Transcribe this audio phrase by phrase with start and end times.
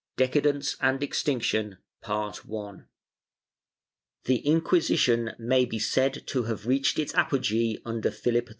[0.17, 1.77] DECADENCE AND EXTINCTION.
[4.23, 8.49] The Inquisition may be said to have reached its apogee under Philip IV.